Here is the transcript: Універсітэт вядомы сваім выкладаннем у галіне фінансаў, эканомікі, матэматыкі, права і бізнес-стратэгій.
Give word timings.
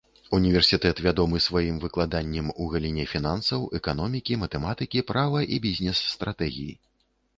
Універсітэт 0.35 1.01
вядомы 1.07 1.41
сваім 1.47 1.75
выкладаннем 1.83 2.47
у 2.65 2.67
галіне 2.73 3.05
фінансаў, 3.13 3.69
эканомікі, 3.81 4.41
матэматыкі, 4.45 5.07
права 5.13 5.47
і 5.55 5.61
бізнес-стратэгій. 5.67 6.73